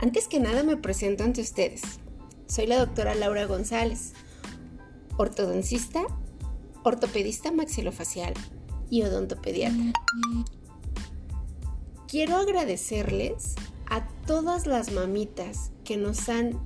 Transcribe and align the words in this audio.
Antes 0.00 0.26
que 0.26 0.40
nada 0.40 0.62
me 0.62 0.78
presento 0.78 1.22
ante 1.22 1.42
ustedes. 1.42 1.82
Soy 2.46 2.66
la 2.66 2.78
doctora 2.78 3.14
Laura 3.14 3.44
González, 3.44 4.14
ortodoncista, 5.18 6.02
ortopedista 6.82 7.52
maxilofacial 7.52 8.32
y 8.88 9.02
odontopediatra. 9.02 9.92
Quiero 12.08 12.36
agradecerles 12.36 13.54
a 13.90 14.06
todas 14.26 14.66
las 14.66 14.92
mamitas 14.92 15.70
que 15.84 15.98
nos 15.98 16.30
han 16.30 16.58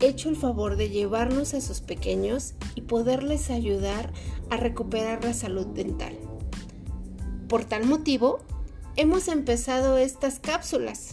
hecho 0.00 0.28
el 0.28 0.36
favor 0.36 0.76
de 0.76 0.90
llevarnos 0.90 1.54
a 1.54 1.62
sus 1.62 1.80
pequeños 1.80 2.54
y 2.74 2.82
poderles 2.82 3.48
ayudar 3.48 4.12
a 4.50 4.58
recuperar 4.58 5.24
la 5.24 5.32
salud 5.32 5.66
dental. 5.68 6.14
Por 7.48 7.64
tal 7.64 7.86
motivo, 7.86 8.40
hemos 8.96 9.28
empezado 9.28 9.96
estas 9.96 10.38
cápsulas. 10.38 11.10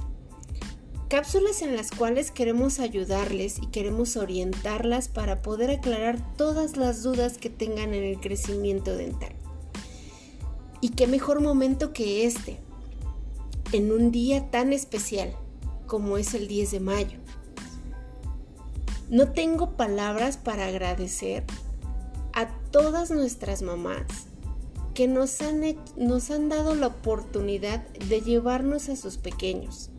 Cápsulas 1.10 1.62
en 1.62 1.76
las 1.76 1.92
cuales 1.92 2.32
queremos 2.32 2.80
ayudarles 2.80 3.60
y 3.60 3.68
queremos 3.68 4.18
orientarlas 4.18 5.08
para 5.08 5.42
poder 5.42 5.70
aclarar 5.70 6.36
todas 6.36 6.76
las 6.76 7.04
dudas 7.04 7.38
que 7.38 7.50
tengan 7.50 7.94
en 7.94 8.04
el 8.04 8.20
crecimiento 8.20 8.96
dental. 8.96 9.34
Y 10.82 10.90
qué 10.90 11.08
mejor 11.08 11.42
momento 11.42 11.94
que 11.94 12.26
este, 12.26 12.58
en 13.72 13.92
un 13.92 14.12
día 14.12 14.50
tan 14.50 14.74
especial 14.74 15.36
como 15.86 16.18
es 16.18 16.34
el 16.34 16.48
10 16.48 16.72
de 16.72 16.80
mayo 16.80 17.24
no 19.14 19.32
tengo 19.32 19.72
palabras 19.72 20.38
para 20.38 20.66
agradecer 20.66 21.44
a 22.34 22.48
todas 22.72 23.12
nuestras 23.12 23.62
mamás 23.62 24.08
que 24.94 25.08
nos 25.08 25.42
han, 25.42 25.62
nos 25.98 26.32
han 26.32 26.50
dado 26.50 26.76
la 26.76 26.88
oportunidad 26.88 27.88
de 27.90 28.22
llevarnos 28.22 28.90
a 28.90 28.96
sus 28.96 29.18
pequeños, 29.18 29.90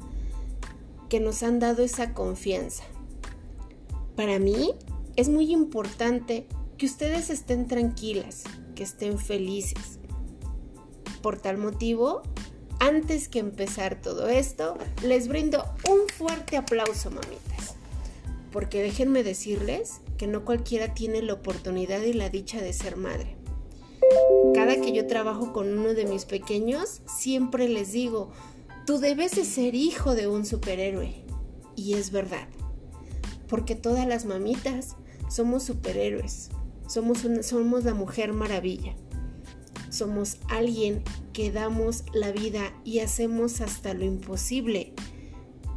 que 1.09 1.21
nos 1.21 1.43
han 1.43 1.59
dado 1.59 1.83
esa 1.83 2.15
confianza. 2.15 2.85
Para 4.17 4.39
mí 4.39 4.73
es 5.17 5.29
muy 5.29 5.53
importante 5.53 6.47
que 6.79 6.87
ustedes 6.87 7.31
estén 7.31 7.67
tranquilas, 7.67 8.45
que 8.75 8.85
estén 8.85 9.19
felices. 9.19 9.99
Por 11.23 11.41
tal 11.41 11.59
motivo, 11.59 12.23
antes 12.79 13.29
que 13.29 13.39
empezar 13.39 14.01
todo 14.01 14.29
esto, 14.29 14.77
les 15.03 15.29
brindo 15.29 15.65
un 15.89 16.09
fuerte 16.09 16.57
aplauso, 16.57 17.11
mamitas 17.11 17.55
porque 18.55 18.81
déjenme 18.83 19.25
decirles 19.25 20.01
que 20.17 20.29
no 20.29 20.45
cualquiera 20.45 20.95
tiene 20.95 21.23
la 21.23 21.33
oportunidad 21.33 22.01
y 22.03 22.13
la 22.13 22.29
dicha 22.29 22.61
de 22.61 22.73
ser 22.73 22.97
madre. 22.97 23.35
Cada 24.55 24.81
que 24.81 24.93
yo 24.93 25.07
trabajo 25.07 25.53
con 25.53 25.79
uno 25.79 25.95
de 25.95 26.05
mis 26.05 26.25
pequeños, 26.25 27.03
siempre 27.07 27.69
les 27.69 27.93
digo, 27.93 28.31
tú 28.87 28.99
debes 28.99 29.33
de 29.33 29.45
ser 29.45 29.75
hijo 29.75 30.15
de 30.15 30.29
un 30.29 30.47
superhéroe. 30.47 31.25
Y 31.77 31.95
es 31.95 32.13
verdad, 32.13 32.49
porque 33.49 33.75
todas 33.75 34.07
las 34.07 34.25
mamitas 34.25 34.97
somos 35.29 35.65
superhéroes, 35.65 36.51
somos, 36.87 37.27
somos 37.43 37.85
la 37.85 37.95
mujer 37.95 38.33
maravilla, 38.33 38.95
somos 39.91 40.39
alguien 40.49 41.03
que 41.33 41.51
damos 41.51 42.05
la 42.13 42.31
vida 42.31 42.73
y 42.85 43.01
hacemos 43.01 43.61
hasta 43.61 43.93
lo 43.95 44.05
imposible 44.05 44.93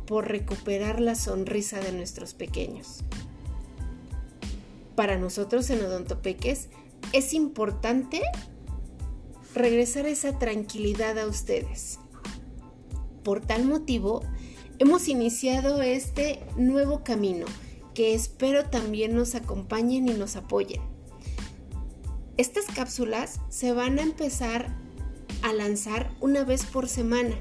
por 0.06 0.28
recuperar 0.28 1.02
la 1.02 1.16
sonrisa 1.16 1.80
de 1.80 1.91
nuestros 1.91 2.34
pequeños. 2.34 3.03
Para 4.95 5.17
nosotros 5.17 5.69
en 5.69 5.84
Odontopeques 5.84 6.69
es 7.13 7.33
importante 7.33 8.22
regresar 9.53 10.05
esa 10.05 10.38
tranquilidad 10.38 11.17
a 11.17 11.27
ustedes. 11.27 12.00
Por 13.23 13.45
tal 13.45 13.66
motivo, 13.66 14.22
hemos 14.79 15.07
iniciado 15.07 15.81
este 15.81 16.40
nuevo 16.56 17.03
camino 17.03 17.45
que 17.94 18.13
espero 18.13 18.69
también 18.69 19.16
nos 19.16 19.35
acompañen 19.35 20.07
y 20.07 20.13
nos 20.13 20.35
apoyen. 20.35 20.81
Estas 22.38 22.66
cápsulas 22.66 23.39
se 23.50 23.74
van 23.74 23.97
a 23.97 24.03
empezar 24.03 24.75
a 25.41 25.53
lanzar 25.53 26.12
una 26.22 26.44
vez 26.44 26.66
por 26.66 26.88
semana 26.88 27.35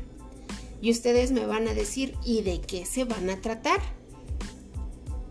y 0.81 0.91
ustedes 0.91 1.33
me 1.33 1.45
van 1.45 1.69
a 1.69 1.75
decir, 1.75 2.15
¿y 2.25 2.43
de 2.43 2.61
qué 2.61 2.87
se 2.87 3.05
van 3.05 3.29
a 3.29 3.41
tratar? 3.41 3.81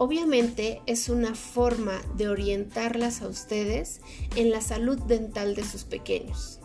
Obviamente 0.05 0.83
es 0.85 1.09
una 1.09 1.33
forma 1.33 1.99
de 2.15 2.27
orientarlas 2.27 3.23
a 3.23 3.27
ustedes 3.27 4.01
en 4.35 4.51
la 4.51 4.61
salud 4.61 4.99
dental 4.99 5.55
de 5.55 5.63
sus 5.63 5.83
pequeños. 5.83 6.59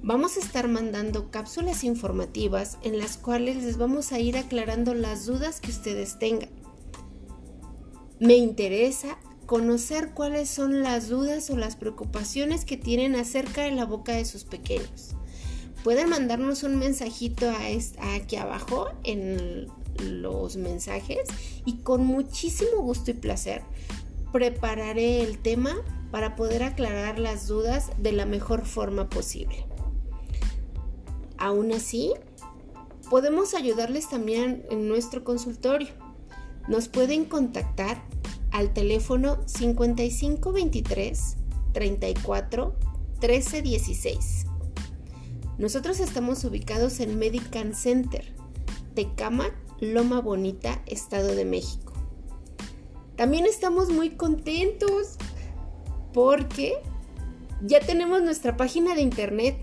Vamos 0.00 0.38
a 0.38 0.40
estar 0.40 0.66
mandando 0.66 1.30
cápsulas 1.30 1.84
informativas 1.84 2.78
en 2.82 2.96
las 2.98 3.18
cuales 3.18 3.62
les 3.62 3.76
vamos 3.76 4.10
a 4.12 4.20
ir 4.20 4.38
aclarando 4.38 4.94
las 4.94 5.26
dudas 5.26 5.60
que 5.60 5.70
ustedes 5.70 6.18
tengan. 6.18 6.48
Me 8.20 8.36
interesa 8.36 9.18
conocer 9.44 10.12
cuáles 10.14 10.48
son 10.48 10.82
las 10.82 11.10
dudas 11.10 11.50
o 11.50 11.58
las 11.58 11.76
preocupaciones 11.76 12.64
que 12.64 12.78
tienen 12.78 13.16
acerca 13.16 13.64
de 13.64 13.72
la 13.72 13.84
boca 13.84 14.12
de 14.12 14.24
sus 14.24 14.44
pequeños 14.44 15.14
pueden 15.84 16.08
mandarnos 16.08 16.62
un 16.62 16.78
mensajito 16.78 17.52
aquí 18.16 18.36
abajo 18.36 18.88
en 19.04 19.68
los 20.04 20.56
mensajes 20.56 21.20
y 21.64 21.78
con 21.78 22.04
muchísimo 22.06 22.82
gusto 22.82 23.10
y 23.10 23.14
placer 23.14 23.62
prepararé 24.32 25.22
el 25.22 25.38
tema 25.38 25.76
para 26.10 26.36
poder 26.36 26.62
aclarar 26.62 27.18
las 27.18 27.46
dudas 27.46 27.90
de 27.98 28.12
la 28.12 28.26
mejor 28.26 28.64
forma 28.64 29.08
posible. 29.08 29.66
Aún 31.38 31.72
así, 31.72 32.12
podemos 33.10 33.54
ayudarles 33.54 34.08
también 34.08 34.64
en 34.70 34.88
nuestro 34.88 35.24
consultorio. 35.24 35.88
Nos 36.68 36.88
pueden 36.88 37.24
contactar 37.24 38.02
al 38.50 38.72
teléfono 38.72 39.38
5523 39.46 41.36
34 41.72 42.74
13 43.20 43.62
16 43.62 44.46
nosotros 45.56 46.00
estamos 46.00 46.42
ubicados 46.44 46.98
en 46.98 47.16
Medical 47.16 47.76
Center, 47.76 48.24
Tecama, 48.94 49.50
Loma 49.80 50.20
Bonita, 50.20 50.80
Estado 50.86 51.34
de 51.34 51.44
México. 51.44 51.92
También 53.16 53.46
estamos 53.46 53.90
muy 53.90 54.10
contentos 54.10 55.16
porque 56.12 56.74
ya 57.62 57.80
tenemos 57.80 58.22
nuestra 58.22 58.56
página 58.56 58.94
de 58.94 59.02
internet. 59.02 59.56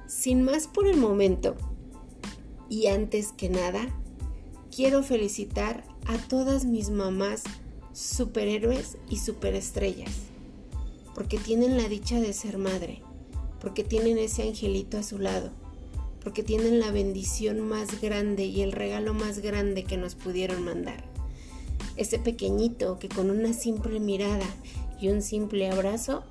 Sin 0.06 0.42
más 0.42 0.66
por 0.68 0.86
el 0.86 0.98
momento, 0.98 1.56
y 2.68 2.86
antes 2.86 3.32
que 3.32 3.50
nada, 3.50 3.88
quiero 4.74 5.02
felicitar 5.02 5.84
a 6.06 6.16
todas 6.16 6.64
mis 6.64 6.88
mamás 6.90 7.42
superhéroes 7.92 8.96
y 9.10 9.18
superestrellas, 9.18 10.12
porque 11.14 11.38
tienen 11.38 11.76
la 11.76 11.88
dicha 11.88 12.20
de 12.20 12.32
ser 12.32 12.58
madre, 12.58 13.02
porque 13.60 13.84
tienen 13.84 14.18
ese 14.18 14.42
angelito 14.42 14.98
a 14.98 15.02
su 15.02 15.18
lado, 15.18 15.50
porque 16.22 16.42
tienen 16.42 16.80
la 16.80 16.90
bendición 16.90 17.60
más 17.60 18.00
grande 18.00 18.44
y 18.44 18.62
el 18.62 18.72
regalo 18.72 19.14
más 19.14 19.40
grande 19.40 19.84
que 19.84 19.96
nos 19.96 20.14
pudieron 20.14 20.64
mandar. 20.64 21.04
Ese 21.96 22.18
pequeñito 22.18 22.98
que 22.98 23.08
con 23.08 23.30
una 23.30 23.52
simple 23.52 24.00
mirada 24.00 24.46
y 25.00 25.08
un 25.08 25.20
simple 25.20 25.70
abrazo 25.70 26.24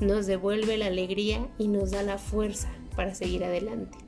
nos 0.00 0.26
devuelve 0.26 0.76
la 0.76 0.86
alegría 0.86 1.48
y 1.58 1.68
nos 1.68 1.90
da 1.90 2.02
la 2.02 2.18
fuerza 2.18 2.68
para 2.94 3.14
seguir 3.14 3.44
adelante. 3.44 3.98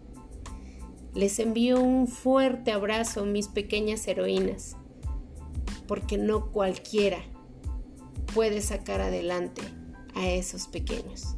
Les 1.14 1.38
envío 1.38 1.80
un 1.80 2.08
fuerte 2.08 2.72
abrazo, 2.72 3.24
mis 3.24 3.48
pequeñas 3.48 4.06
heroínas, 4.08 4.76
porque 5.86 6.18
no 6.18 6.50
cualquiera 6.50 7.22
puede 8.34 8.60
sacar 8.60 9.00
adelante 9.00 9.62
a 10.14 10.28
esos 10.28 10.66
pequeños. 10.66 11.36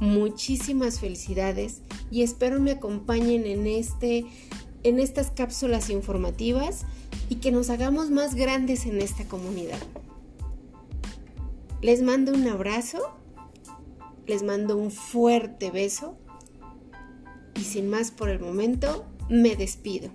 Muchísimas 0.00 0.98
felicidades 0.98 1.82
y 2.10 2.22
espero 2.22 2.58
me 2.58 2.72
acompañen 2.72 3.46
en 3.46 3.66
este 3.66 4.26
en 4.82 4.98
estas 5.00 5.30
cápsulas 5.30 5.88
informativas 5.88 6.84
y 7.28 7.36
que 7.36 7.50
nos 7.50 7.70
hagamos 7.70 8.10
más 8.10 8.34
grandes 8.34 8.84
en 8.86 9.00
esta 9.00 9.24
comunidad. 9.24 9.78
Les 11.80 12.02
mando 12.02 12.32
un 12.32 12.46
abrazo, 12.46 12.98
les 14.26 14.42
mando 14.42 14.76
un 14.76 14.90
fuerte 14.90 15.70
beso 15.70 16.16
y 17.54 17.64
sin 17.64 17.88
más 17.88 18.10
por 18.10 18.28
el 18.28 18.40
momento, 18.40 19.06
me 19.30 19.56
despido. 19.56 20.10